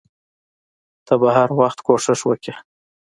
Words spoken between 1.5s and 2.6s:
وخت کوښښ وکړې.